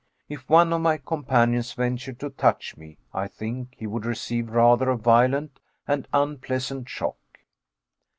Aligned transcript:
If 0.27 0.49
one 0.49 0.73
of 0.73 0.81
my 0.81 0.97
companions 0.97 1.73
ventured 1.73 2.19
to 2.21 2.31
touch 2.31 2.75
me, 2.75 2.97
I 3.13 3.27
think 3.27 3.75
he 3.77 3.85
would 3.85 4.03
receive 4.03 4.49
rather 4.49 4.89
a 4.89 4.97
violent 4.97 5.59
and 5.87 6.07
unpleasant 6.11 6.89
shock. 6.89 7.17